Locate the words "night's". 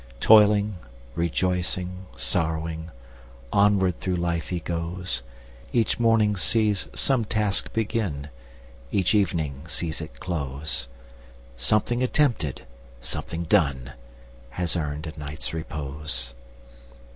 15.19-15.53